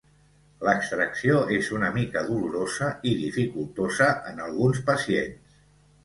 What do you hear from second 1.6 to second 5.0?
una mica dolorosa i dificultosa en alguns